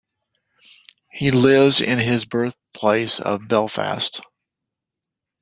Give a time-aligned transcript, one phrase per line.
[1.11, 4.19] He lives in his birthplace of Belfast.